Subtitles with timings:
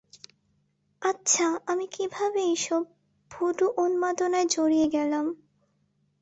[1.01, 2.81] আচ্ছা, আমি কীভাবে এইসব
[3.31, 5.25] ভুডু উন্মাদনায় জড়িয়ে গেলাম?